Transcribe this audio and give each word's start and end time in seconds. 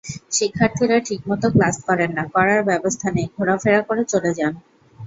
শিক্ষার্থীরা 0.31 0.97
ঠিকমতো 0.99 1.47
ক্লাস 1.49 1.75
করেন 1.87 2.09
না, 2.17 2.23
করার 2.33 2.61
ব্যবস্থা 2.63 3.07
নেই, 3.11 3.27
ঘোরাফেরা 3.35 3.81
করে 3.81 4.03
চলে 4.05 4.31
যান। 4.33 4.53